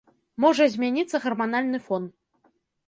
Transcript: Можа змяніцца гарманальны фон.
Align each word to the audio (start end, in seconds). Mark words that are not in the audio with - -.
Можа 0.45 0.63
змяніцца 0.77 1.21
гарманальны 1.27 1.79
фон. 1.89 2.11